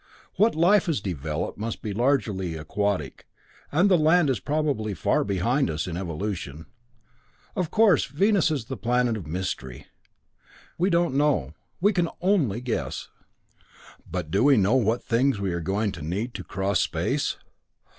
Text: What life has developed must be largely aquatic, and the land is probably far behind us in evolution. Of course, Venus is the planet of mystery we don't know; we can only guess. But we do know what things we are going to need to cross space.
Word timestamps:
What 0.35 0.55
life 0.55 0.87
has 0.87 0.99
developed 0.99 1.59
must 1.59 1.83
be 1.83 1.93
largely 1.93 2.55
aquatic, 2.55 3.27
and 3.71 3.87
the 3.87 3.99
land 3.99 4.31
is 4.31 4.39
probably 4.39 4.95
far 4.95 5.23
behind 5.23 5.69
us 5.69 5.85
in 5.85 5.95
evolution. 5.95 6.65
Of 7.55 7.69
course, 7.69 8.05
Venus 8.05 8.49
is 8.49 8.65
the 8.65 8.77
planet 8.77 9.15
of 9.15 9.27
mystery 9.27 9.85
we 10.75 10.89
don't 10.89 11.13
know; 11.13 11.53
we 11.79 11.93
can 11.93 12.09
only 12.19 12.61
guess. 12.61 13.09
But 14.09 14.25
we 14.35 14.55
do 14.55 14.57
know 14.59 14.75
what 14.75 15.03
things 15.03 15.39
we 15.39 15.53
are 15.53 15.61
going 15.61 15.91
to 15.91 16.01
need 16.01 16.33
to 16.33 16.43
cross 16.43 16.79
space. 16.79 17.37